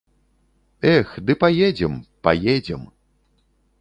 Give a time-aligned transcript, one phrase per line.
[0.93, 1.93] Эх, ды паедзем,
[2.29, 2.89] паедзем!